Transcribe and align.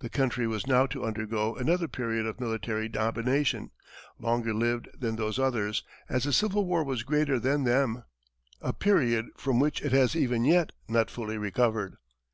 The 0.00 0.10
country 0.10 0.46
was 0.46 0.66
now 0.66 0.84
to 0.88 1.02
undergo 1.04 1.54
another 1.56 1.88
period 1.88 2.26
of 2.26 2.38
military 2.38 2.90
domination, 2.90 3.70
longer 4.18 4.52
lived 4.52 4.88
than 4.92 5.16
those 5.16 5.38
others, 5.38 5.82
as 6.10 6.24
the 6.24 6.32
Civil 6.34 6.66
War 6.66 6.84
was 6.84 7.02
greater 7.02 7.38
than 7.40 7.64
them 7.64 8.04
a 8.60 8.74
period 8.74 9.28
from 9.38 9.58
which 9.58 9.80
it 9.80 9.92
has 9.92 10.14
even 10.14 10.44
yet 10.44 10.72
not 10.88 11.10
fully 11.10 11.38
recovered. 11.38 11.96